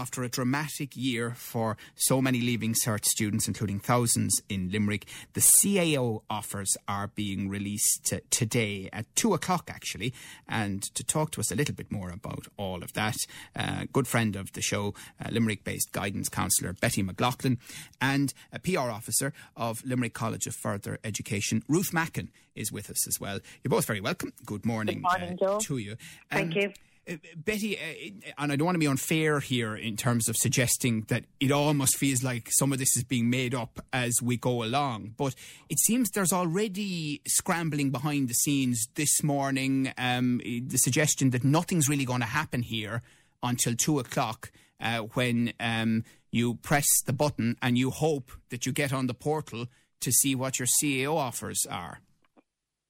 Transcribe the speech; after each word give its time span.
after 0.00 0.22
a 0.22 0.30
dramatic 0.30 0.96
year 0.96 1.34
for 1.36 1.76
so 1.94 2.22
many 2.22 2.40
Leaving 2.40 2.72
Cert 2.72 3.04
students, 3.04 3.46
including 3.46 3.78
thousands 3.78 4.40
in 4.48 4.70
Limerick, 4.70 5.06
the 5.34 5.42
CAO 5.42 6.22
offers 6.30 6.74
are 6.88 7.08
being 7.08 7.50
released 7.50 8.14
today 8.30 8.88
at 8.94 9.04
two 9.14 9.34
o'clock, 9.34 9.68
actually. 9.70 10.14
And 10.48 10.82
to 10.94 11.04
talk 11.04 11.32
to 11.32 11.40
us 11.40 11.52
a 11.52 11.54
little 11.54 11.74
bit 11.74 11.92
more 11.92 12.08
about 12.08 12.46
all 12.56 12.82
of 12.82 12.94
that, 12.94 13.16
uh, 13.54 13.84
good 13.92 14.08
friend 14.08 14.36
of 14.36 14.50
the 14.54 14.62
show, 14.62 14.94
uh, 15.22 15.28
Limerick 15.30 15.64
based 15.64 15.92
guidance 15.92 16.30
counsellor 16.30 16.72
Betty 16.72 17.02
McLaughlin, 17.02 17.58
and 18.00 18.32
a 18.54 18.58
PR 18.58 18.90
officer 18.90 19.34
of 19.54 19.84
Limerick 19.84 20.14
College 20.14 20.46
of 20.46 20.56
Further 20.56 20.98
Education, 21.04 21.62
Ruth 21.68 21.92
Mackin, 21.92 22.30
is 22.54 22.72
with 22.72 22.88
us 22.88 23.06
as 23.06 23.20
well. 23.20 23.38
You're 23.62 23.68
both 23.68 23.84
very 23.84 24.00
welcome. 24.00 24.32
Good 24.46 24.64
morning, 24.64 25.02
Good 25.02 25.20
morning 25.20 25.38
uh, 25.46 25.58
to 25.60 25.76
you. 25.76 25.96
Thank 26.30 26.54
you. 26.56 26.72
Uh, 27.10 27.16
Betty, 27.36 27.76
uh, 27.76 28.30
and 28.38 28.52
I 28.52 28.56
don't 28.56 28.66
want 28.66 28.76
to 28.76 28.80
be 28.80 28.86
unfair 28.86 29.40
here 29.40 29.74
in 29.74 29.96
terms 29.96 30.28
of 30.28 30.36
suggesting 30.36 31.02
that 31.08 31.24
it 31.40 31.50
almost 31.50 31.96
feels 31.96 32.22
like 32.22 32.48
some 32.50 32.72
of 32.72 32.78
this 32.78 32.96
is 32.96 33.04
being 33.04 33.28
made 33.28 33.54
up 33.54 33.84
as 33.92 34.20
we 34.22 34.36
go 34.36 34.62
along, 34.62 35.14
but 35.16 35.34
it 35.68 35.78
seems 35.80 36.10
there's 36.10 36.32
already 36.32 37.20
scrambling 37.26 37.90
behind 37.90 38.28
the 38.28 38.34
scenes 38.34 38.86
this 38.94 39.22
morning. 39.22 39.92
Um, 39.98 40.38
the 40.44 40.76
suggestion 40.76 41.30
that 41.30 41.44
nothing's 41.44 41.88
really 41.88 42.04
going 42.04 42.20
to 42.20 42.26
happen 42.26 42.62
here 42.62 43.02
until 43.42 43.74
two 43.74 43.98
o'clock 43.98 44.52
uh, 44.80 45.00
when 45.14 45.52
um, 45.58 46.04
you 46.30 46.54
press 46.54 46.86
the 47.06 47.12
button 47.12 47.56
and 47.60 47.76
you 47.76 47.90
hope 47.90 48.30
that 48.50 48.66
you 48.66 48.72
get 48.72 48.92
on 48.92 49.06
the 49.06 49.14
portal 49.14 49.66
to 50.00 50.12
see 50.12 50.34
what 50.34 50.58
your 50.58 50.68
CAO 50.82 51.16
offers 51.16 51.66
are. 51.68 52.00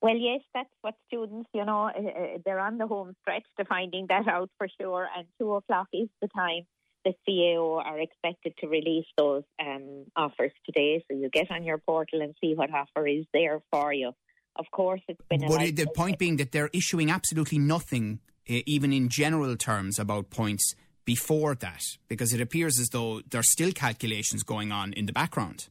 Well, 0.02 0.16
yes, 0.16 0.40
that's 0.54 0.70
what 0.80 0.94
students, 1.06 1.48
you 1.52 1.64
know, 1.64 1.88
uh, 1.88 2.38
they're 2.44 2.58
on 2.58 2.78
the 2.78 2.86
home 2.86 3.14
stretch 3.20 3.44
to 3.58 3.66
finding 3.66 4.06
that 4.08 4.26
out 4.28 4.50
for 4.56 4.66
sure. 4.80 5.06
And 5.16 5.26
two 5.38 5.54
o'clock 5.54 5.88
is 5.92 6.08
the 6.22 6.28
time 6.28 6.62
the 7.04 7.12
CAO 7.28 7.84
are 7.84 7.98
expected 7.98 8.54
to 8.58 8.68
release 8.68 9.06
those 9.16 9.42
um, 9.60 10.06
offers 10.16 10.52
today. 10.64 11.04
So 11.10 11.16
you 11.16 11.28
get 11.30 11.50
on 11.50 11.64
your 11.64 11.78
portal 11.78 12.22
and 12.22 12.34
see 12.40 12.54
what 12.54 12.70
offer 12.72 13.06
is 13.06 13.26
there 13.32 13.60
for 13.70 13.92
you. 13.92 14.12
Of 14.56 14.66
course, 14.70 15.00
it's 15.08 15.20
been. 15.28 15.46
But 15.46 15.76
the 15.76 15.86
point 15.94 16.18
being 16.18 16.36
that 16.36 16.52
they're 16.52 16.70
issuing 16.72 17.10
absolutely 17.10 17.58
nothing, 17.58 18.20
uh, 18.48 18.60
even 18.66 18.92
in 18.92 19.08
general 19.08 19.56
terms, 19.56 19.98
about 19.98 20.30
points 20.30 20.74
before 21.04 21.54
that, 21.56 21.82
because 22.08 22.32
it 22.32 22.40
appears 22.40 22.78
as 22.78 22.88
though 22.88 23.20
there's 23.30 23.50
still 23.50 23.72
calculations 23.72 24.42
going 24.42 24.72
on 24.72 24.92
in 24.92 25.06
the 25.06 25.12
background. 25.12 25.68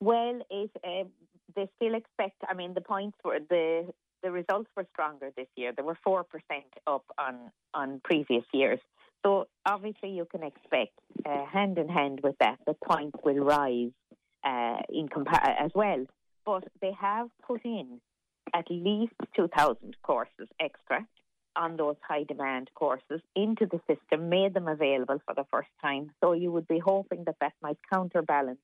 Well, 0.00 0.40
it, 0.50 0.70
uh, 0.84 1.04
they 1.58 1.68
still 1.76 1.94
expect. 1.96 2.38
I 2.48 2.54
mean, 2.54 2.74
the 2.74 2.80
points 2.80 3.18
were 3.24 3.40
the 3.54 3.92
the 4.22 4.30
results 4.30 4.70
were 4.76 4.86
stronger 4.92 5.30
this 5.36 5.50
year. 5.56 5.72
They 5.76 5.82
were 5.82 5.98
four 6.04 6.22
percent 6.32 6.70
up 6.86 7.04
on 7.18 7.34
on 7.74 8.00
previous 8.04 8.44
years. 8.52 8.80
So 9.24 9.48
obviously, 9.66 10.10
you 10.10 10.26
can 10.34 10.44
expect 10.44 10.94
uh, 11.28 11.44
hand 11.46 11.76
in 11.78 11.88
hand 11.88 12.20
with 12.22 12.36
that, 12.38 12.58
the 12.66 12.74
points 12.74 13.18
will 13.24 13.42
rise 13.58 13.96
uh, 14.44 14.78
in 14.88 15.08
compa- 15.08 15.56
as 15.66 15.72
well. 15.74 16.06
But 16.46 16.64
they 16.80 16.92
have 17.08 17.28
put 17.46 17.64
in 17.64 18.00
at 18.54 18.66
least 18.70 19.18
two 19.36 19.48
thousand 19.56 19.96
courses 20.02 20.48
extra 20.60 21.06
on 21.56 21.76
those 21.76 21.96
high 22.08 22.22
demand 22.22 22.70
courses 22.76 23.20
into 23.34 23.66
the 23.66 23.80
system, 23.90 24.28
made 24.28 24.54
them 24.54 24.68
available 24.68 25.18
for 25.26 25.34
the 25.34 25.46
first 25.50 25.72
time. 25.82 26.04
So 26.22 26.32
you 26.32 26.52
would 26.52 26.68
be 26.68 26.78
hoping 26.78 27.24
that 27.24 27.40
that 27.40 27.54
might 27.60 27.78
counterbalance 27.92 28.60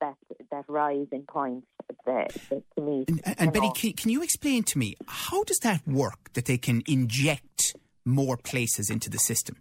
that 0.00 0.14
that 0.50 0.64
rise 0.68 1.06
in 1.12 1.22
points 1.22 1.66
the, 2.04 2.26
the, 2.50 2.62
to 2.74 2.80
me. 2.80 3.04
And, 3.08 3.34
and 3.38 3.52
Betty, 3.52 3.70
can, 3.74 3.92
can, 3.92 4.10
you 4.10 4.22
explain 4.22 4.62
to 4.64 4.78
me 4.78 4.94
how 5.06 5.44
does 5.44 5.58
that 5.62 5.86
work? 5.86 6.32
That 6.34 6.46
they 6.46 6.58
can 6.58 6.82
inject 6.86 7.76
more 8.04 8.36
places 8.36 8.90
into 8.90 9.10
the 9.10 9.18
system. 9.18 9.56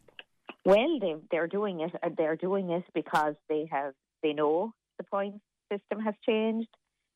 Well, 0.63 0.99
they, 0.99 1.15
they're 1.31 1.47
doing 1.47 1.81
it. 1.81 1.91
Uh, 2.01 2.09
they're 2.17 2.35
doing 2.35 2.69
it 2.71 2.83
because 2.93 3.35
they 3.49 3.67
have 3.71 3.93
they 4.23 4.33
know 4.33 4.73
the 4.97 5.03
points 5.03 5.39
system 5.71 5.99
has 6.03 6.15
changed. 6.25 6.69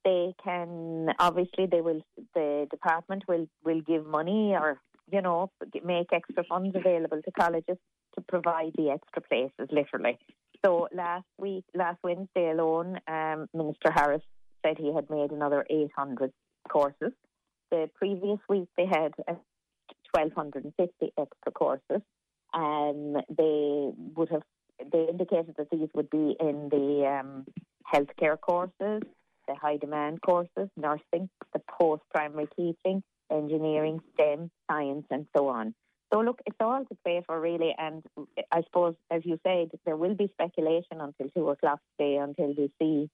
They 0.05 0.33
can 0.43 1.09
obviously 1.19 1.65
they 1.65 1.81
will 1.81 2.01
the 2.33 2.67
department 2.69 3.23
will 3.27 3.47
will 3.63 3.81
give 3.81 4.05
money 4.05 4.53
or 4.53 4.79
you 5.11 5.21
know 5.21 5.51
make 5.83 6.13
extra 6.13 6.43
funds 6.43 6.75
available 6.75 7.21
to 7.21 7.31
colleges 7.31 7.77
to 8.15 8.21
provide 8.21 8.71
the 8.75 8.89
extra 8.89 9.21
places 9.21 9.69
literally 9.71 10.17
so 10.65 10.87
last 10.93 11.25
week, 11.37 11.63
last 11.73 11.99
Wednesday 12.03 12.51
alone, 12.51 12.99
um, 13.07 13.47
Minister 13.53 13.91
Harris 13.91 14.21
said 14.65 14.77
he 14.77 14.93
had 14.93 15.09
made 15.09 15.31
another 15.31 15.65
800 15.69 16.31
courses. 16.69 17.13
The 17.71 17.89
previous 17.95 18.39
week 18.49 18.67
they 18.77 18.85
had 18.85 19.13
1,250 20.11 21.13
extra 21.17 21.51
courses. 21.53 22.01
Um, 22.53 23.17
they 23.29 23.91
would 24.15 24.29
have 24.29 24.41
they 24.91 25.07
indicated 25.09 25.55
that 25.57 25.69
these 25.71 25.89
would 25.93 26.09
be 26.09 26.35
in 26.39 26.69
the 26.69 27.05
um, 27.05 27.45
healthcare 27.93 28.39
courses, 28.39 29.03
the 29.47 29.55
high 29.55 29.77
demand 29.77 30.21
courses, 30.21 30.69
nursing, 30.77 31.29
the 31.53 31.61
post 31.79 32.01
primary 32.13 32.47
teaching, 32.55 33.03
engineering, 33.31 33.99
STEM, 34.13 34.49
science, 34.69 35.05
and 35.11 35.27
so 35.35 35.49
on. 35.49 35.75
So 36.11 36.21
look, 36.21 36.39
it's 36.45 36.57
all 36.59 36.83
to 36.83 36.97
play 37.03 37.21
for 37.25 37.39
really, 37.39 37.75
and 37.77 38.03
I 38.51 38.61
suppose, 38.63 38.95
as 39.11 39.21
you 39.25 39.39
said, 39.43 39.69
there 39.85 39.95
will 39.95 40.15
be 40.15 40.29
speculation 40.33 40.99
until 40.99 41.29
two 41.35 41.49
o'clock 41.49 41.79
today 41.97 42.17
until 42.17 42.53
we 42.57 42.71
see. 42.79 43.09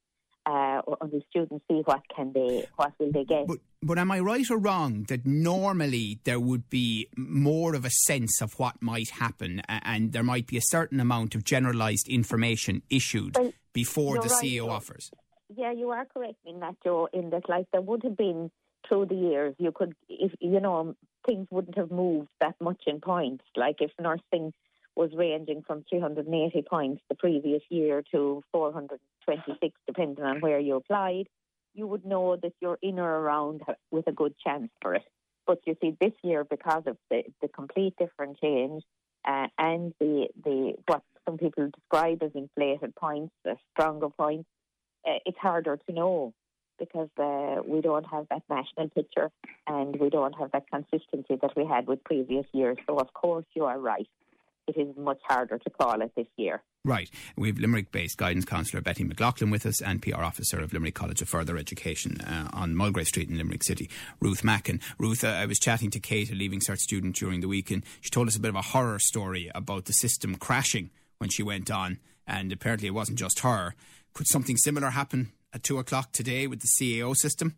Uh, 0.48 0.80
or 0.86 0.96
the 1.08 1.24
students 1.28 1.66
see 1.68 1.82
what 1.86 2.02
can 2.16 2.32
they, 2.32 2.68
what 2.76 2.94
will 3.00 3.12
they 3.12 3.24
get. 3.24 3.48
But, 3.48 3.58
but 3.82 3.98
am 3.98 4.12
I 4.12 4.20
right 4.20 4.48
or 4.52 4.60
wrong 4.60 5.04
that 5.10 5.26
normally 5.26 6.20
there 6.24 6.40
would 6.40 6.70
be 6.70 7.10
more 7.18 7.74
of 7.74 7.84
a 7.84 7.90
sense 7.90 8.44
of 8.44 8.54
what 8.60 8.80
might 8.80 9.10
happen, 9.10 9.64
and 9.68 10.14
there 10.14 10.22
might 10.22 10.46
be 10.46 10.58
a 10.58 10.62
certain 10.62 11.00
amount 11.00 11.34
of 11.34 11.44
generalised 11.44 12.08
information 12.08 12.84
issued 12.92 13.36
well, 13.36 13.54
before 13.74 14.22
the 14.22 14.30
right, 14.30 14.44
CAO 14.44 14.70
offers? 14.70 15.10
Yeah, 15.58 15.72
you 15.72 15.90
are 15.90 16.06
correct 16.06 16.38
in 16.46 16.60
that, 16.60 16.76
Joe. 16.84 17.10
In 17.12 17.32
that, 17.32 17.50
like 17.50 17.66
there 17.72 17.82
would 17.82 18.04
have 18.04 18.16
been 18.16 18.52
through 18.88 19.08
the 19.08 19.16
years, 19.16 19.56
you 19.58 19.72
could, 19.72 19.96
if 20.10 20.32
you 20.40 20.60
know, 20.60 20.96
things 21.26 21.48
wouldn't 21.50 21.78
have 21.78 21.92
moved 21.92 22.30
that 22.42 22.56
much 22.60 22.84
in 22.88 23.00
points. 23.02 23.44
Like 23.56 23.78
if 23.80 23.92
nursing 24.00 24.54
was 24.96 25.12
ranging 25.14 25.62
from 25.62 25.84
380 25.90 26.62
points 26.70 27.04
the 27.10 27.16
previous 27.16 27.62
year 27.70 28.04
to 28.12 28.44
426, 28.52 29.78
depending 29.86 30.24
on 30.24 30.40
where 30.40 30.60
you 30.60 30.76
applied, 30.76 31.28
you 31.74 31.86
would 31.88 32.06
know 32.06 32.38
that 32.38 32.54
you're 32.62 32.80
in 32.82 33.00
or 33.00 33.20
around 33.20 33.62
with 33.92 34.08
a 34.08 34.12
good 34.12 34.34
chance 34.40 34.70
for 34.82 34.96
it. 34.96 35.04
But 35.46 35.60
you 35.66 35.76
see, 35.82 35.96
this 36.00 36.14
year, 36.24 36.44
because 36.44 36.84
of 36.88 36.98
the, 37.12 37.24
the 37.42 37.48
complete 37.50 37.96
different 38.00 38.40
change 38.40 38.84
uh, 39.28 39.48
and 39.58 39.94
the, 40.00 40.28
the 40.44 40.76
what 40.88 41.04
some 41.26 41.38
people 41.38 41.70
describe 41.74 42.24
as 42.24 42.32
inflated 42.34 42.96
points, 42.96 43.34
the 43.44 43.58
stronger 43.72 44.10
points, 44.10 44.48
uh, 45.06 45.20
it's 45.26 45.38
harder 45.38 45.78
to 45.78 45.94
know 45.94 46.34
because 46.78 47.10
uh, 47.18 47.62
we 47.66 47.82
don't 47.82 48.06
have 48.06 48.28
that 48.30 48.44
national 48.50 48.90
picture 48.90 49.32
and 49.68 50.00
we 50.00 50.10
don't 50.10 50.34
have 50.34 50.52
that 50.52 50.70
consistency 50.70 51.38
that 51.42 51.56
we 51.56 51.66
had 51.66 51.88
with 51.88 52.04
previous 52.04 52.46
years. 52.54 52.78
So, 52.88 52.98
of 52.98 53.14
course, 53.14 53.46
you 53.54 53.66
are 53.66 53.80
right. 53.80 54.08
It 54.68 54.78
is 54.78 54.96
much 54.98 55.20
harder 55.28 55.60
to 55.60 55.70
call 55.70 56.02
it 56.02 56.12
this 56.16 56.28
year. 56.38 56.64
Right. 56.84 57.10
We 57.36 57.48
have 57.50 57.60
Limerick 57.60 57.92
based 57.92 58.18
guidance 58.18 58.46
counsellor 58.46 58.82
Betty 58.82 59.04
McLaughlin 59.04 59.52
with 59.52 59.66
us 59.66 59.82
and 59.82 60.02
PR 60.02 60.24
officer 60.24 60.60
of 60.60 60.74
Limerick 60.74 60.96
College 60.96 61.22
of 61.22 61.30
Further 61.30 61.58
Education 61.58 62.22
uh, 62.22 62.50
on 62.54 62.76
Mulgrave 62.76 63.08
Street 63.08 63.30
in 63.30 63.38
Limerick 63.38 63.64
City, 63.64 63.90
Ruth 64.20 64.44
Mackin. 64.44 64.80
Ruth, 64.98 65.24
uh, 65.24 65.30
I 65.30 65.46
was 65.46 65.60
chatting 65.60 65.92
to 65.92 66.00
Kate, 66.00 66.32
a 66.32 66.36
Leaving 66.36 66.60
Cert 66.60 66.78
student 66.78 67.16
during 67.16 67.42
the 67.42 67.48
week, 67.48 67.70
and 67.72 67.84
she 68.02 68.10
told 68.10 68.28
us 68.28 68.36
a 68.36 68.40
bit 68.40 68.50
of 68.50 68.56
a 68.56 68.62
horror 68.62 69.00
story 69.00 69.52
about 69.54 69.86
the 69.86 69.94
system 69.94 70.36
crashing 70.36 70.90
when 71.18 71.30
she 71.30 71.44
went 71.44 71.70
on. 71.70 72.00
And 72.28 72.52
apparently 72.52 72.88
it 72.88 72.94
wasn't 72.94 73.20
just 73.20 73.40
her. 73.40 73.76
Could 74.14 74.28
something 74.28 74.58
similar 74.58 74.92
happen 74.92 75.32
at 75.56 75.64
two 75.64 75.80
o'clock 75.80 76.12
today 76.12 76.46
with 76.46 76.60
the 76.60 76.68
CAO 76.68 77.16
system? 77.16 77.56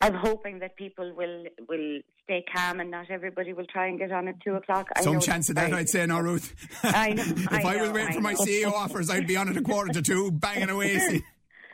I'm 0.00 0.14
hoping 0.14 0.58
that 0.58 0.76
people 0.76 1.14
will 1.16 1.44
will 1.68 2.00
stay 2.24 2.44
calm 2.54 2.80
and 2.80 2.90
not 2.90 3.10
everybody 3.10 3.52
will 3.52 3.66
try 3.66 3.86
and 3.86 3.98
get 3.98 4.12
on 4.12 4.28
at 4.28 4.40
two 4.42 4.54
o'clock. 4.54 4.88
Some 5.00 5.20
chance 5.20 5.48
of 5.48 5.54
that, 5.54 5.72
I'd 5.72 5.88
say, 5.88 6.04
no, 6.04 6.18
Ruth. 6.18 6.52
I 6.82 7.12
know. 7.12 7.22
if 7.26 7.52
I, 7.52 7.76
I 7.78 7.82
was 7.82 7.90
waiting 7.92 8.10
I 8.10 8.14
for 8.14 8.20
my 8.20 8.34
CAO 8.34 8.72
offers, 8.72 9.08
I'd 9.08 9.26
be 9.26 9.36
on 9.36 9.48
at 9.48 9.56
a 9.56 9.62
quarter 9.62 9.92
to 9.92 10.02
two, 10.02 10.30
banging 10.32 10.68
away. 10.68 11.22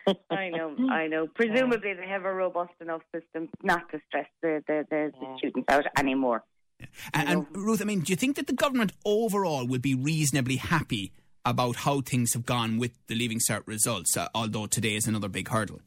I 0.31 0.49
know, 0.49 0.77
I 0.91 1.07
know. 1.07 1.29
Presumably, 1.35 1.95
they 1.95 2.07
have 2.07 2.25
a 2.25 2.33
robust 2.33 2.73
enough 2.81 3.03
system 3.15 3.49
not 3.63 3.91
to 3.91 4.01
stress 4.09 4.27
the, 4.43 4.63
the, 4.67 4.87
the, 4.91 5.13
the 5.19 5.39
students 5.39 5.67
out 5.69 5.87
anymore. 5.99 6.43
Yeah. 6.79 6.87
And, 7.15 7.29
and 7.29 7.47
Ruth, 7.53 7.81
I 7.81 7.85
mean, 7.85 8.01
do 8.01 8.13
you 8.13 8.17
think 8.17 8.37
that 8.37 8.47
the 8.47 8.53
government 8.53 8.93
overall 9.05 9.67
will 9.67 9.79
be 9.79 9.95
reasonably 9.95 10.57
happy 10.57 11.13
about 11.45 11.77
how 11.77 12.01
things 12.01 12.33
have 12.35 12.47
gone 12.47 12.79
with 12.79 12.93
the 13.07 13.15
Leaving 13.15 13.39
Cert 13.39 13.67
results, 13.67 14.17
uh, 14.17 14.29
although 14.35 14.67
today 14.67 14.95
is 14.95 15.07
another 15.07 15.29
big 15.29 15.49
hurdle? 15.49 15.81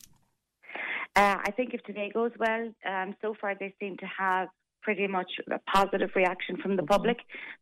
Uh, 1.16 1.38
I 1.46 1.52
think 1.52 1.74
if 1.74 1.84
today 1.84 2.10
goes 2.14 2.32
well, 2.40 2.72
um, 2.90 3.16
so 3.22 3.36
far 3.40 3.54
they 3.56 3.74
seem 3.80 3.98
to 3.98 4.06
have 4.18 4.50
pretty 4.84 5.08
much 5.08 5.32
a 5.50 5.60
positive 5.60 6.10
reaction 6.16 6.58
from 6.58 6.76
the 6.76 6.84
public. 6.84 7.18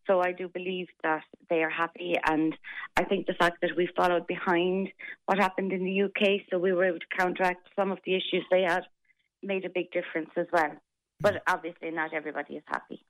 So 0.08 0.22
I 0.22 0.32
do 0.32 0.48
believe 0.48 0.88
that 1.04 1.24
they 1.50 1.64
are 1.64 1.70
happy. 1.70 2.16
And 2.26 2.56
I 2.98 3.04
think 3.04 3.28
the 3.28 3.34
fact 3.34 3.58
that 3.62 3.72
we 3.78 3.88
followed 3.96 4.26
behind 4.28 4.90
what 5.26 5.38
happened 5.38 5.72
in 5.72 5.84
the 5.84 6.04
UK, 6.04 6.42
so 6.50 6.58
we 6.58 6.74
were 6.74 6.86
able 6.86 7.00
to 7.00 7.18
counteract 7.18 7.70
some 7.76 7.92
of 7.92 8.00
the 8.06 8.16
issues 8.16 8.44
they 8.50 8.64
had, 8.64 8.84
made 9.44 9.66
a 9.66 9.70
big 9.70 9.92
difference 9.92 10.32
as 10.36 10.48
well. 10.52 10.72
But 11.20 11.44
obviously, 11.48 11.92
not 11.92 12.14
everybody 12.14 12.56
is 12.56 12.64
happy. 12.66 13.06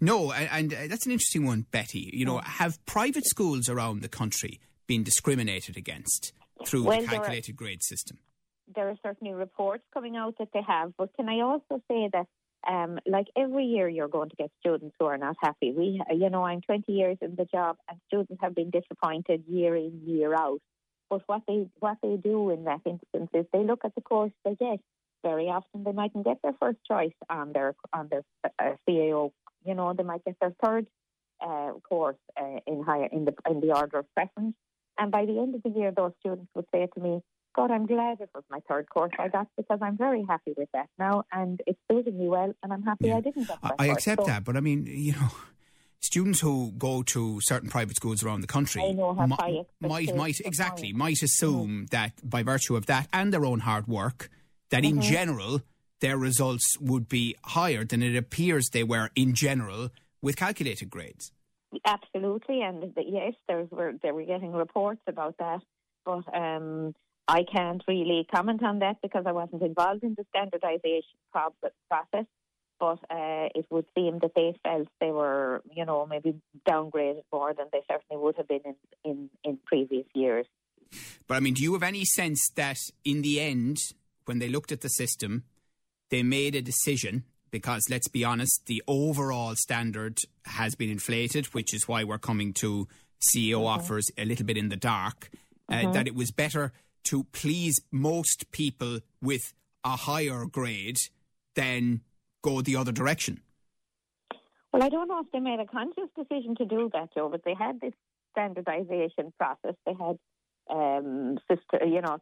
No, 0.00 0.32
and, 0.32 0.48
and 0.50 0.74
uh, 0.74 0.86
that's 0.88 1.06
an 1.06 1.12
interesting 1.12 1.44
one, 1.46 1.66
Betty. 1.70 2.10
You 2.12 2.24
Mm. 2.24 2.28
know, 2.28 2.38
have 2.38 2.84
private 2.86 3.26
schools 3.26 3.68
around 3.68 4.02
the 4.02 4.08
country 4.08 4.60
been 4.86 5.02
discriminated 5.04 5.76
against 5.76 6.32
through 6.66 6.84
Well, 6.84 7.00
the 7.00 7.06
there 7.06 7.14
are- 7.16 7.18
calculated 7.20 7.56
grade 7.56 7.82
system? 7.82 8.18
there 8.74 8.90
are 8.90 8.96
certainly 9.02 9.32
reports 9.32 9.82
coming 9.94 10.14
out 10.14 10.36
that 10.38 10.48
they 10.52 10.60
have, 10.60 10.92
but 10.98 11.08
can 11.16 11.26
I 11.26 11.40
also 11.40 11.80
say 11.90 12.10
that, 12.12 12.26
um, 12.70 12.98
like 13.06 13.28
every 13.34 13.64
year, 13.64 13.88
you're 13.88 14.08
going 14.08 14.28
to 14.28 14.36
get 14.36 14.50
students 14.60 14.94
who 14.98 15.06
are 15.06 15.16
not 15.16 15.36
happy. 15.40 15.72
We, 15.72 16.02
you 16.14 16.28
know, 16.28 16.42
I'm 16.44 16.60
20 16.60 16.92
years 16.92 17.16
in 17.22 17.34
the 17.34 17.46
job, 17.46 17.78
and 17.88 17.98
students 18.08 18.42
have 18.42 18.54
been 18.54 18.68
disappointed 18.68 19.44
year 19.48 19.74
in, 19.74 20.02
year 20.06 20.34
out. 20.34 20.60
But 21.08 21.22
what 21.26 21.42
they 21.48 21.66
what 21.78 21.96
they 22.02 22.16
do 22.16 22.50
in 22.50 22.64
that 22.64 22.82
instance 22.84 23.30
is 23.32 23.46
they 23.54 23.64
look 23.64 23.86
at 23.86 23.94
the 23.94 24.02
course 24.02 24.32
they 24.44 24.54
get. 24.54 24.80
Very 25.22 25.46
often, 25.48 25.84
they 25.84 25.92
mightn't 25.92 26.26
get 26.26 26.42
their 26.42 26.52
first 26.60 26.78
choice 26.86 27.14
on 27.30 27.52
their 27.54 27.74
on 27.94 28.08
their 28.10 28.22
uh, 28.58 28.74
CAO. 28.86 29.32
You 29.64 29.74
know, 29.74 29.92
they 29.92 30.02
might 30.04 30.24
get 30.24 30.36
their 30.40 30.54
third 30.62 30.86
uh, 31.44 31.72
course 31.88 32.16
uh, 32.40 32.60
in 32.66 32.82
higher 32.82 33.08
in 33.12 33.24
the 33.24 33.34
in 33.50 33.60
the 33.60 33.74
order 33.76 33.98
of 34.00 34.06
preference. 34.14 34.54
And 34.98 35.12
by 35.12 35.24
the 35.26 35.38
end 35.38 35.54
of 35.54 35.62
the 35.62 35.70
year, 35.70 35.92
those 35.96 36.12
students 36.20 36.50
would 36.54 36.66
say 36.74 36.88
to 36.94 37.00
me, 37.00 37.20
God, 37.54 37.70
I'm 37.70 37.86
glad 37.86 38.20
it 38.20 38.30
was 38.34 38.44
my 38.50 38.60
third 38.68 38.88
course 38.90 39.12
I 39.18 39.28
got 39.28 39.48
because 39.56 39.78
I'm 39.82 39.96
very 39.96 40.24
happy 40.28 40.54
with 40.56 40.68
that 40.74 40.88
now 40.98 41.24
and 41.32 41.60
it's 41.66 41.78
suiting 41.90 42.18
me 42.18 42.28
well 42.28 42.52
and 42.62 42.72
I'm 42.72 42.82
happy 42.82 43.08
Yeah. 43.08 43.16
I 43.16 43.20
didn't 43.20 43.46
get 43.48 43.58
I, 43.62 43.72
I 43.78 43.86
accept 43.86 44.22
So 44.22 44.26
that, 44.26 44.44
but 44.44 44.56
I 44.56 44.60
mean, 44.60 44.86
you 44.86 45.12
know, 45.12 45.28
students 46.00 46.40
who 46.40 46.72
go 46.78 47.02
to 47.04 47.40
certain 47.42 47.68
private 47.68 47.96
schools 47.96 48.22
around 48.22 48.42
the 48.42 48.46
country 48.48 48.82
I 48.82 48.92
know 48.92 49.14
have 49.14 49.28
mi- 49.28 49.36
high 49.38 49.58
might, 49.80 50.14
might 50.14 50.40
exactly 50.44 50.92
might 50.92 51.22
assume 51.22 51.86
that 51.90 52.12
by 52.28 52.42
virtue 52.42 52.76
of 52.76 52.86
that 52.86 53.08
and 53.12 53.32
their 53.32 53.44
own 53.44 53.60
hard 53.60 53.86
work, 53.88 54.30
that 54.70 54.84
in 54.84 54.96
Mm-hmm. 54.98 55.00
general 55.00 55.62
their 56.00 56.16
results 56.16 56.78
would 56.80 57.08
be 57.08 57.36
higher 57.44 57.84
than 57.84 58.02
it 58.02 58.16
appears 58.16 58.68
they 58.68 58.84
were 58.84 59.10
in 59.14 59.34
general 59.34 59.90
with 60.22 60.36
calculated 60.36 60.90
grades. 60.90 61.32
Absolutely, 61.84 62.62
and 62.62 62.92
yes, 62.96 63.34
there's 63.46 63.70
were 63.70 63.92
they 64.02 64.10
were 64.10 64.24
getting 64.24 64.52
reports 64.52 65.02
about 65.06 65.36
that, 65.38 65.60
but 66.04 66.24
um, 66.34 66.94
I 67.26 67.44
can't 67.44 67.82
really 67.86 68.26
comment 68.34 68.62
on 68.62 68.78
that 68.78 68.96
because 69.02 69.24
I 69.26 69.32
wasn't 69.32 69.62
involved 69.62 70.02
in 70.02 70.16
the 70.16 70.24
standardisation 70.34 71.02
process. 71.90 72.24
But 72.80 73.00
uh, 73.10 73.48
it 73.54 73.66
would 73.70 73.86
seem 73.94 74.20
that 74.20 74.30
they 74.36 74.54
felt 74.62 74.86
they 75.00 75.10
were, 75.10 75.62
you 75.70 75.84
know, 75.84 76.06
maybe 76.06 76.40
downgraded 76.66 77.22
more 77.32 77.52
than 77.52 77.66
they 77.72 77.80
certainly 77.90 78.22
would 78.22 78.36
have 78.36 78.46
been 78.46 78.60
in, 78.64 78.74
in, 79.04 79.30
in 79.42 79.58
previous 79.66 80.06
years. 80.14 80.46
But 81.26 81.36
I 81.36 81.40
mean, 81.40 81.54
do 81.54 81.62
you 81.62 81.72
have 81.72 81.82
any 81.82 82.04
sense 82.04 82.40
that 82.54 82.76
in 83.04 83.22
the 83.22 83.40
end, 83.40 83.78
when 84.26 84.38
they 84.38 84.48
looked 84.48 84.70
at 84.70 84.80
the 84.80 84.88
system, 84.88 85.42
they 86.10 86.22
made 86.22 86.54
a 86.54 86.62
decision? 86.62 87.24
Because 87.50 87.84
let's 87.88 88.08
be 88.08 88.24
honest, 88.24 88.66
the 88.66 88.82
overall 88.86 89.54
standard 89.56 90.18
has 90.44 90.74
been 90.74 90.90
inflated, 90.90 91.46
which 91.46 91.72
is 91.72 91.88
why 91.88 92.04
we're 92.04 92.18
coming 92.18 92.52
to 92.54 92.86
CAO 93.32 93.66
offers 93.66 94.06
a 94.18 94.24
little 94.24 94.44
bit 94.46 94.56
in 94.56 94.68
the 94.68 94.76
dark. 94.76 95.30
Uh, 95.70 95.90
That 95.92 96.06
it 96.06 96.14
was 96.14 96.30
better 96.30 96.72
to 97.04 97.24
please 97.24 97.80
most 97.90 98.50
people 98.52 99.00
with 99.22 99.54
a 99.84 99.96
higher 99.96 100.44
grade 100.46 100.98
than 101.54 102.02
go 102.42 102.60
the 102.60 102.76
other 102.76 102.92
direction. 102.92 103.40
Well, 104.72 104.82
I 104.82 104.88
don't 104.90 105.08
know 105.08 105.20
if 105.20 105.30
they 105.32 105.40
made 105.40 105.60
a 105.60 105.66
conscious 105.66 106.10
decision 106.16 106.54
to 106.56 106.66
do 106.66 106.90
that, 106.92 107.14
Joe, 107.14 107.28
but 107.30 107.42
they 107.44 107.54
had 107.54 107.80
this 107.80 107.94
standardisation 108.36 109.32
process. 109.38 109.74
They 109.86 109.94
had, 109.94 110.18
um, 110.70 111.38
sister, 111.50 111.86
you 111.86 112.02
know, 112.02 112.18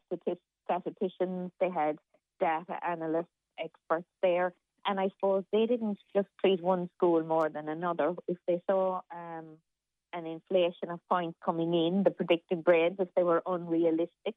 statisticians. 0.65 1.51
They 1.61 1.71
had 1.71 1.99
data 2.41 2.79
analysts, 2.87 3.27
experts 3.59 4.09
there, 4.23 4.53
and 4.87 5.01
I 5.01 5.09
suppose 5.11 5.45
they 5.53 5.67
didn't 5.67 5.99
just 6.15 6.29
treat 6.41 6.63
one 6.63 6.89
school 6.97 7.23
more 7.25 7.49
than 7.49 7.69
another. 7.69 8.15
If 8.29 8.39
they 8.47 8.61
saw 8.69 9.01
um, 9.15 9.47
an 10.13 10.27
inflation 10.27 10.91
of 10.91 11.01
points 11.11 11.39
coming 11.45 11.75
in, 11.75 12.03
the 12.05 12.11
predicted 12.11 12.65
grades, 12.65 12.97
if 12.99 13.09
they 13.17 13.23
were 13.23 13.43
unrealistic, 13.47 14.35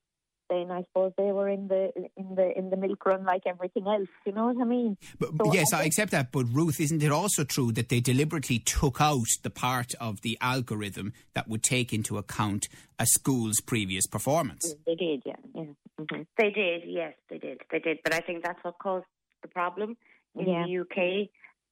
then 0.49 0.71
I 0.71 0.83
suppose 0.83 1.13
they 1.17 1.31
were 1.31 1.47
in 1.49 1.67
the 1.67 1.91
in 2.17 2.35
the 2.35 2.57
in 2.57 2.69
the 2.69 2.77
milk 2.77 3.05
run 3.05 3.23
like 3.25 3.43
everything 3.45 3.85
else. 3.87 4.09
You 4.25 4.31
know 4.33 4.47
what 4.47 4.61
I 4.61 4.65
mean? 4.65 4.97
But, 5.19 5.29
So 5.37 5.53
yes, 5.53 5.73
I 5.73 5.81
I 5.81 5.83
accept 5.85 6.11
that. 6.11 6.31
But 6.31 6.45
Ruth, 6.51 6.79
isn't 6.79 7.01
it 7.03 7.11
also 7.11 7.43
true 7.43 7.71
that 7.73 7.89
they 7.89 7.99
deliberately 7.99 8.59
took 8.59 8.99
out 8.99 9.27
the 9.43 9.49
part 9.49 9.93
of 9.99 10.21
the 10.21 10.37
algorithm 10.41 11.13
that 11.33 11.47
would 11.47 11.63
take 11.63 11.93
into 11.93 12.17
account 12.17 12.67
a 12.99 13.05
school's 13.05 13.61
previous 13.61 14.05
performance? 14.07 14.75
They 14.85 14.95
did, 14.95 15.23
yeah, 15.25 15.35
yeah. 15.55 15.63
hmm 15.97 16.21
They 16.37 16.49
did, 16.51 16.83
yes, 16.85 17.13
they 17.29 17.37
did, 17.37 17.61
they 17.71 17.79
did. 17.79 17.99
But 18.03 18.13
I 18.13 18.19
think 18.19 18.43
that's 18.43 18.63
what 18.63 18.75
caused 18.79 19.05
the 19.41 19.47
problem 19.47 19.97
in 20.35 20.47
Yeah. 20.47 20.65
the 20.65 20.79
UK. 20.81 21.29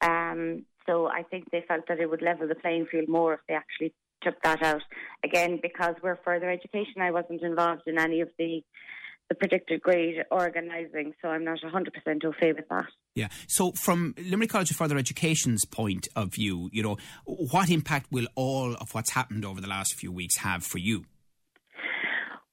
Um, 0.10 0.66
so 0.86 1.08
I 1.08 1.24
think 1.24 1.52
they 1.52 1.64
felt 1.68 1.88
that 1.88 2.00
it 2.00 2.10
would 2.10 2.22
level 2.22 2.48
the 2.48 2.56
playing 2.56 2.86
field 2.86 3.10
more 3.10 3.34
if 3.34 3.40
they 3.48 3.56
actually 3.56 3.94
took 4.24 4.42
that 4.44 4.64
out. 4.64 4.82
Again, 5.24 5.60
because 5.62 5.96
we're 6.02 6.18
further 6.24 6.50
education, 6.50 7.02
I 7.02 7.12
wasn't 7.12 7.42
involved 7.42 7.84
in 7.88 8.00
any 8.00 8.22
of 8.22 8.30
the 8.38 8.64
the 9.30 9.36
predicted 9.36 9.82
grade 9.82 10.24
organising, 10.32 11.14
so 11.22 11.28
I'm 11.28 11.44
not 11.44 11.60
100% 11.60 12.26
au 12.26 12.32
fait 12.40 12.56
with 12.56 12.68
that. 12.70 12.86
Yeah. 13.16 13.28
So, 13.48 13.72
from 13.74 14.16
Limerick 14.18 14.50
College 14.50 14.72
of 14.72 14.78
Further 14.78 14.98
Education's 14.98 15.66
point 15.66 16.08
of 16.16 16.34
view, 16.34 16.70
you 16.72 16.84
know, 16.84 16.98
what 17.26 17.70
impact 17.70 18.08
will 18.12 18.28
all 18.36 18.76
of 18.76 18.94
what's 18.94 19.12
happened 19.12 19.44
over 19.44 19.60
the 19.60 19.68
last 19.68 19.96
few 19.96 20.12
weeks 20.12 20.38
have 20.38 20.64
for 20.64 20.78
you? 20.78 21.06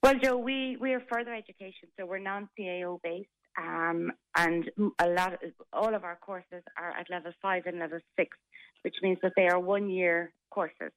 Well, 0.02 0.14
Joe, 0.22 0.36
we, 0.36 0.76
we 0.80 0.92
are 0.92 1.02
further 1.12 1.32
education, 1.32 1.88
so 1.98 2.06
we're 2.06 2.18
non-CAO 2.18 3.00
based, 3.02 3.28
um, 3.56 4.12
and 4.36 4.70
a 4.98 5.08
lot, 5.08 5.38
all 5.72 5.94
of 5.94 6.04
our 6.04 6.16
courses 6.16 6.62
are 6.76 6.90
at 6.90 7.08
level 7.08 7.32
five 7.40 7.62
and 7.66 7.78
level 7.78 8.00
six, 8.18 8.36
which 8.82 8.96
means 9.02 9.18
that 9.22 9.32
they 9.36 9.46
are 9.46 9.58
one-year 9.58 10.32
courses. 10.50 10.92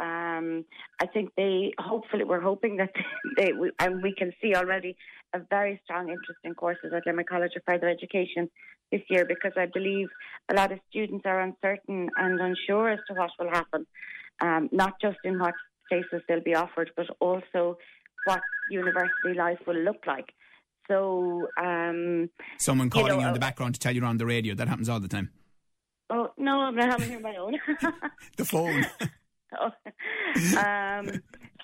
Um, 0.00 0.64
I 1.00 1.06
think 1.06 1.32
they, 1.36 1.72
hopefully, 1.78 2.24
we're 2.24 2.40
hoping 2.40 2.78
that 2.78 2.90
they, 3.36 3.52
we, 3.52 3.70
and 3.78 4.02
we 4.02 4.14
can 4.14 4.32
see 4.40 4.54
already 4.54 4.96
a 5.34 5.40
very 5.50 5.80
strong 5.84 6.08
interest 6.08 6.40
in 6.42 6.54
courses 6.54 6.92
at 6.96 7.06
Limerick 7.06 7.28
College 7.28 7.52
of 7.56 7.62
Further 7.66 7.88
Education 7.88 8.48
this 8.90 9.02
year, 9.08 9.24
because 9.24 9.52
I 9.56 9.66
believe 9.66 10.08
a 10.50 10.54
lot 10.54 10.72
of 10.72 10.80
students 10.88 11.24
are 11.26 11.40
uncertain 11.40 12.08
and 12.16 12.40
unsure 12.40 12.90
as 12.90 12.98
to 13.08 13.14
what 13.14 13.30
will 13.38 13.50
happen, 13.50 13.86
um, 14.40 14.68
not 14.72 14.94
just 15.00 15.18
in 15.24 15.38
what 15.38 15.54
places 15.88 16.22
they'll 16.26 16.42
be 16.42 16.54
offered, 16.54 16.90
but 16.96 17.06
also 17.20 17.76
what 18.24 18.40
university 18.70 19.34
life 19.36 19.58
will 19.66 19.78
look 19.78 20.06
like. 20.06 20.32
So, 20.88 21.46
um, 21.60 22.30
Someone 22.58 22.90
calling 22.90 23.12
you, 23.12 23.20
know, 23.20 23.28
in 23.28 23.34
the 23.34 23.38
uh, 23.38 23.40
background 23.40 23.74
to 23.74 23.80
tell 23.80 23.94
you 23.94 24.02
on 24.04 24.16
the 24.16 24.26
radio. 24.26 24.54
That 24.54 24.66
happens 24.66 24.88
all 24.88 24.98
the 24.98 25.08
time. 25.08 25.30
oh 26.08 26.30
no, 26.36 26.60
I'm 26.60 26.74
not 26.74 27.00
having 27.00 27.22
my 27.22 27.36
own. 27.36 27.58
The 28.36 28.44
phone. 28.44 28.86
Oh. 29.58 29.66
um, 30.58 31.22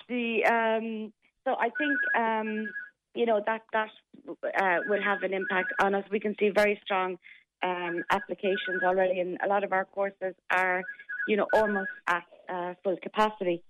the 0.09 0.45
um, 0.45 1.13
so 1.43 1.55
I 1.59 1.69
think 1.77 1.99
um, 2.15 2.69
you 3.13 3.25
know 3.25 3.41
that 3.45 3.61
that 3.73 3.89
uh, 4.27 4.79
will 4.87 5.01
have 5.01 5.23
an 5.23 5.33
impact 5.33 5.73
on 5.81 5.95
us. 5.95 6.03
We 6.11 6.19
can 6.19 6.35
see 6.39 6.49
very 6.49 6.79
strong 6.83 7.17
um, 7.63 8.03
applications 8.11 8.83
already, 8.83 9.19
and 9.19 9.37
a 9.43 9.47
lot 9.47 9.63
of 9.63 9.71
our 9.73 9.85
courses 9.85 10.35
are 10.51 10.83
you 11.27 11.37
know 11.37 11.47
almost 11.53 11.89
at 12.07 12.23
uh, 12.49 12.73
full 12.83 12.97
capacity. 13.01 13.63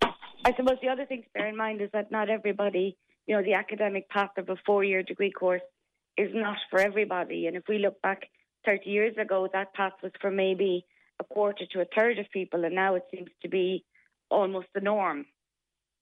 I 0.45 0.53
suppose 0.55 0.77
the 0.81 0.89
other 0.89 1.05
thing 1.05 1.23
to 1.23 1.29
bear 1.33 1.47
in 1.47 1.57
mind 1.57 1.81
is 1.81 1.89
that 1.93 2.11
not 2.11 2.29
everybody, 2.29 2.95
you 3.25 3.35
know, 3.35 3.43
the 3.43 3.53
academic 3.53 4.09
path 4.09 4.31
of 4.37 4.49
a 4.49 4.55
four-year 4.65 5.03
degree 5.03 5.31
course 5.31 5.61
is 6.17 6.29
not 6.33 6.57
for 6.69 6.79
everybody. 6.79 7.47
And 7.47 7.57
if 7.57 7.63
we 7.67 7.79
look 7.79 8.01
back 8.01 8.29
30 8.65 8.89
years 8.89 9.15
ago, 9.17 9.47
that 9.51 9.73
path 9.73 9.93
was 10.01 10.11
for 10.21 10.31
maybe 10.31 10.85
a 11.19 11.23
quarter 11.23 11.65
to 11.73 11.81
a 11.81 11.85
third 11.95 12.19
of 12.19 12.25
people, 12.31 12.63
and 12.63 12.75
now 12.75 12.95
it 12.95 13.03
seems 13.11 13.29
to 13.41 13.49
be 13.49 13.83
almost 14.29 14.67
the 14.73 14.81
norm. 14.81 15.25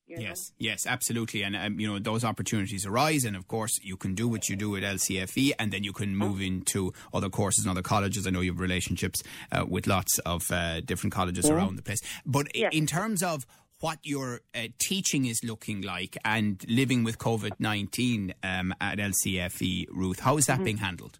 you 0.08 0.17
know? 0.17 0.24
Yes, 0.24 0.51
yes, 0.58 0.86
absolutely. 0.86 1.44
And, 1.44 1.55
um, 1.55 1.79
you 1.79 1.91
know, 1.91 2.00
those 2.00 2.24
opportunities 2.24 2.86
arise. 2.86 3.25
And 3.25 3.36
of 3.36 3.48
course, 3.48 3.79
you 3.82 3.98
can 3.98 4.15
do 4.15 4.27
what 4.27 4.50
you 4.50 4.55
do 4.55 4.75
at 4.75 4.84
LCFE 4.84 5.53
and 5.60 5.72
then 5.72 5.84
you 5.84 5.94
can 5.94 6.15
move 6.15 6.41
into 6.41 6.94
other 7.13 7.29
courses 7.29 7.65
and 7.65 7.72
other 7.72 7.82
colleges. 7.82 8.27
I 8.27 8.29
know 8.29 8.41
you 8.41 8.51
have 8.51 8.60
relationships 8.60 9.24
uh, 9.51 9.65
with 9.67 9.88
lots 9.88 10.20
of 10.20 10.50
uh, 10.51 10.82
different 10.82 11.13
colleges 11.13 11.50
around 11.50 11.77
the 11.77 11.82
place. 11.82 12.01
But 12.25 12.48
in 12.55 12.86
terms 12.86 13.24
of 13.24 13.46
what 13.79 14.00
your 14.03 14.41
uh, 14.53 14.67
teaching 14.79 15.25
is 15.25 15.44
looking 15.44 15.82
like 15.82 16.17
and 16.24 16.63
living 16.67 17.03
with 17.03 17.17
COVID 17.17 17.51
19 17.60 18.34
um, 18.44 18.74
at 18.79 18.98
LCFE, 18.98 19.88
Ruth, 19.91 20.20
how 20.22 20.38
is 20.38 20.46
that 20.46 20.63
being 20.63 20.77
handled? 20.77 21.20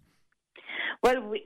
Well, 1.04 1.22
we 1.22 1.46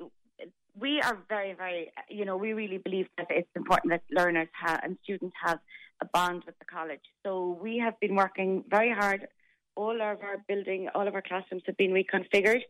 we 0.79 1.01
are 1.01 1.17
very, 1.27 1.53
very, 1.53 1.91
you 2.09 2.25
know, 2.25 2.37
we 2.37 2.53
really 2.53 2.77
believe 2.77 3.07
that 3.17 3.27
it's 3.29 3.49
important 3.55 3.91
that 3.91 4.03
learners 4.11 4.47
have 4.53 4.79
and 4.83 4.97
students 5.03 5.35
have 5.43 5.59
a 6.01 6.05
bond 6.13 6.43
with 6.45 6.57
the 6.59 6.65
college. 6.65 7.01
So 7.25 7.57
we 7.61 7.77
have 7.79 7.99
been 7.99 8.15
working 8.15 8.63
very 8.69 8.91
hard. 8.91 9.27
All 9.75 9.95
of 9.95 10.01
our 10.01 10.37
building, 10.47 10.89
all 10.93 11.07
of 11.07 11.15
our 11.15 11.21
classrooms 11.21 11.63
have 11.67 11.77
been 11.77 11.91
reconfigured, 11.91 12.61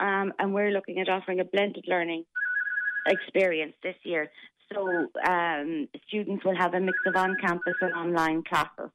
um, 0.00 0.32
and 0.38 0.52
we're 0.52 0.70
looking 0.70 1.00
at 1.00 1.08
offering 1.08 1.40
a 1.40 1.44
blended 1.44 1.84
learning 1.86 2.24
experience 3.06 3.74
this 3.82 3.96
year. 4.02 4.28
So 4.72 5.06
um, 5.26 5.88
students 6.06 6.44
will 6.44 6.56
have 6.56 6.74
a 6.74 6.80
mix 6.80 6.98
of 7.06 7.16
on-campus 7.16 7.74
and 7.80 7.94
online 7.94 8.42
classes, 8.44 8.90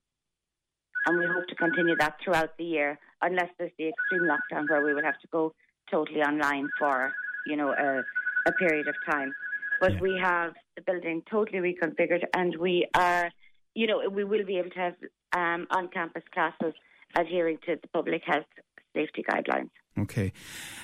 and 1.08 1.18
we 1.18 1.25
hope 1.25 1.48
to 1.48 1.56
continue 1.56 1.96
that 1.98 2.18
throughout 2.24 2.58
the 2.60 2.63
year, 2.63 3.00
unless 3.22 3.50
there's 3.58 3.72
the 3.80 3.89
extreme 3.89 4.30
lockdown 4.30 4.70
where 4.70 4.86
we 4.86 4.94
will 4.94 5.03
have 5.03 5.20
to 5.22 5.27
go 5.32 5.53
totally 5.89 6.22
online 6.22 6.70
for, 6.77 7.12
you 7.48 7.56
know, 7.56 7.72
a, 7.72 8.03
a 8.45 8.51
period 8.53 8.88
of 8.88 8.95
time. 9.05 9.33
But 9.79 9.93
Yeah. 9.93 10.00
we 10.01 10.19
have 10.21 10.53
the 10.75 10.81
building 10.81 11.23
totally 11.29 11.59
reconfigured, 11.59 12.23
and 12.33 12.55
we 12.57 12.88
are, 12.95 13.31
you 13.75 13.88
know, 13.88 14.07
we 14.09 14.23
will 14.23 14.45
be 14.45 14.57
able 14.57 14.69
to 14.71 14.79
have 14.79 14.95
um, 15.35 15.67
on-campus 15.71 16.23
classes 16.33 16.73
adhering 17.15 17.57
to 17.65 17.75
the 17.81 17.88
public 17.89 18.23
health 18.25 18.45
safety 18.93 19.23
guidelines. 19.29 19.71
Okay. 19.97 20.31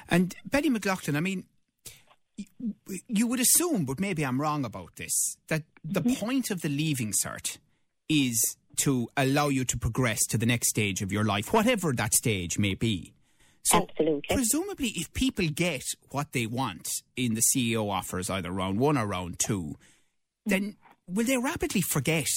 And 0.10 0.36
Betty 0.46 0.70
McLaughlin, 0.70 1.16
I 1.16 1.20
mean, 1.20 1.46
you 3.08 3.28
would 3.28 3.40
assume, 3.40 3.86
but 3.86 4.00
maybe 4.00 4.26
I'm 4.26 4.40
wrong 4.40 4.66
about 4.66 4.96
this, 4.96 5.38
that 5.48 5.64
the 5.84 6.02
point 6.02 6.52
of 6.52 6.62
the 6.62 6.70
leaving 6.70 7.12
cert 7.24 7.58
is 8.08 8.56
to 8.82 9.10
allow 9.18 9.50
you 9.50 9.66
to 9.66 9.78
progress 9.78 10.26
to 10.28 10.38
the 10.38 10.46
next 10.46 10.70
stage 10.70 11.02
of 11.02 11.12
your 11.12 11.24
life, 11.24 11.52
whatever 11.54 11.92
that 11.94 12.14
stage 12.14 12.58
may 12.58 12.76
be. 12.76 13.14
So, 13.64 13.88
Absolutely. 13.90 14.36
presumably, 14.36 14.94
if 14.96 15.14
people 15.14 15.48
get 15.48 15.84
what 16.12 16.32
they 16.32 16.46
want 16.46 16.88
in 17.16 17.36
the 17.36 17.42
CAO 17.42 17.92
offers, 17.92 18.30
either 18.30 18.52
round 18.52 18.80
one 18.80 18.98
or 18.98 19.06
round 19.06 19.38
two, 19.40 19.76
then 20.46 20.78
will 21.08 21.26
they 21.26 21.38
rapidly 21.38 21.82
forget 21.82 22.28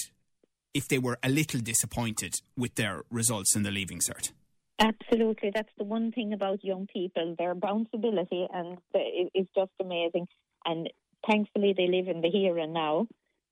if 0.74 0.88
they 0.88 0.98
were 0.98 1.18
a 1.22 1.28
little 1.28 1.60
disappointed 1.60 2.34
with 2.56 2.74
their 2.74 3.02
results 3.10 3.54
in 3.56 3.62
the 3.62 3.70
leaving 3.70 4.00
cert? 4.00 4.32
Absolutely, 4.78 5.50
that's 5.54 5.72
the 5.78 5.84
one 5.84 6.10
thing 6.12 6.32
about 6.32 6.64
young 6.64 6.86
people. 6.92 7.34
Their 7.38 7.54
bounceability 7.54 8.48
and 8.52 8.78
the, 8.92 8.98
it- 9.00 9.30
is 9.34 9.46
just 9.54 9.70
amazing. 9.80 10.26
And 10.64 10.90
thankfully, 11.28 11.74
they 11.76 11.86
live 11.88 12.08
in 12.08 12.20
the 12.20 12.30
here 12.30 12.58
and 12.58 12.72
now. 12.72 13.06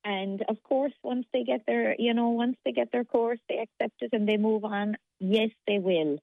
And 0.04 0.42
of 0.48 0.62
course, 0.62 0.94
once 1.02 1.26
they 1.32 1.44
get 1.44 1.66
their, 1.66 1.94
you 1.98 2.14
know, 2.14 2.30
once 2.30 2.56
they 2.64 2.72
get 2.72 2.90
their 2.90 3.04
course, 3.04 3.38
they 3.48 3.58
accept 3.58 4.00
it 4.00 4.10
and 4.12 4.26
they 4.28 4.38
move 4.38 4.64
on. 4.64 4.96
Yes, 5.18 5.50
they 5.66 5.78
will. 5.78 6.18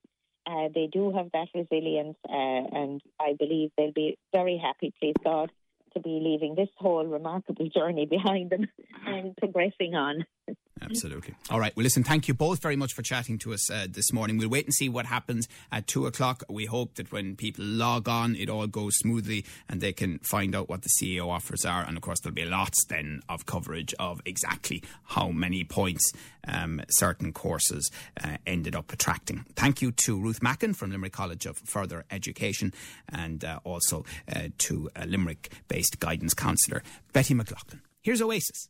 Uh, 0.50 0.70
they 0.74 0.88
do 0.92 1.12
have 1.12 1.30
that 1.34 1.48
resilience, 1.54 2.16
uh, 2.30 2.32
and 2.32 3.02
I 3.20 3.34
believe 3.38 3.72
they'll 3.78 3.92
be 3.92 4.18
very 4.34 4.58
happy, 4.58 4.94
please 5.00 5.16
God, 5.24 5.52
to 5.94 6.00
be 6.00 6.22
leaving 6.24 6.56
this 6.56 6.70
whole 6.78 7.06
remarkable 7.06 7.68
journey 7.70 8.06
behind 8.06 8.50
them 8.52 8.68
and 9.06 9.36
progressing 9.36 9.96
on. 9.96 10.26
Absolutely. 10.82 11.34
All 11.50 11.60
right. 11.60 11.76
Well, 11.76 11.84
listen, 11.84 12.04
thank 12.04 12.28
you 12.28 12.34
both 12.34 12.62
very 12.62 12.76
much 12.76 12.94
for 12.94 13.02
chatting 13.02 13.38
to 13.40 13.54
us 13.54 13.70
uh, 13.70 13.88
this 13.90 14.14
morning. 14.14 14.38
We'll 14.38 14.50
wait 14.50 14.66
and 14.66 14.74
see 14.74 14.90
what 14.90 15.06
happens 15.06 15.48
at 15.72 15.88
two 15.88 16.06
o'clock. 16.06 16.44
We 16.50 16.66
hope 16.66 16.96
that 16.96 17.12
when 17.12 17.36
people 17.36 17.66
log 17.66 18.08
on, 18.08 18.36
it 18.36 18.50
all 18.50 18.68
goes 18.68 18.98
smoothly 18.98 19.46
and 19.68 19.82
they 19.82 19.94
can 19.94 20.20
find 20.20 20.56
out 20.56 20.70
what 20.70 20.84
the 20.84 20.90
CAO 21.02 21.30
offers 21.30 21.66
are. 21.66 21.84
And 21.84 21.98
of 21.98 22.04
course, 22.04 22.20
there'll 22.20 22.36
be 22.36 22.46
lots 22.46 22.86
then 22.86 23.22
of 23.30 23.46
coverage 23.46 23.94
of 24.00 24.22
exactly 24.26 24.84
how 25.04 25.30
many 25.30 25.64
points 25.64 26.12
um, 26.48 26.82
certain 26.90 27.34
courses 27.34 27.90
uh, 28.24 28.38
ended 28.46 28.76
up 28.76 28.92
attracting. 28.94 29.46
Thank 29.56 29.82
you 29.82 29.92
to 29.92 30.20
Ruth 30.20 30.42
Mackin 30.42 30.74
from 30.74 30.92
Limerick 30.92 31.14
College 31.14 31.46
of 31.46 31.58
Further 31.58 32.06
Education 32.12 32.74
and 33.10 33.44
uh, 33.44 33.60
also 33.64 34.06
uh, 34.34 34.50
to 34.60 34.90
Limerick 35.06 35.52
based 35.68 36.00
guidance 36.00 36.34
counsellor, 36.34 36.84
Betty 37.14 37.34
McLaughlin. 37.34 37.82
Here's 38.02 38.22
Oasis. 38.22 38.70